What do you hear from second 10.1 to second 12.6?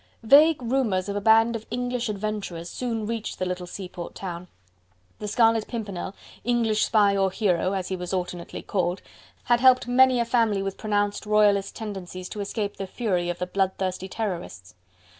a family with pronounced royalist tendencies to